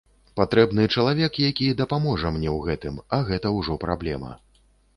Патрэбны 0.39 0.85
чалавек, 0.95 1.37
які 1.49 1.67
дапаможа 1.83 2.33
мне 2.37 2.49
ў 2.57 2.71
гэтым, 2.71 2.99
а 3.19 3.23
гэта 3.31 3.55
ўжо 3.61 3.79
праблема. 3.87 4.35